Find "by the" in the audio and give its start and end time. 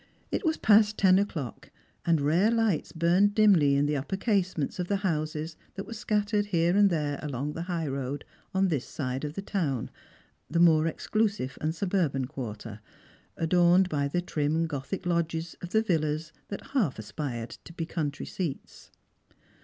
13.89-14.21